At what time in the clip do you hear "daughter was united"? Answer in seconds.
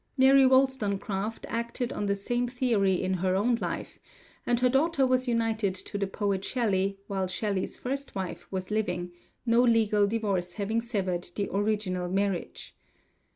4.67-5.75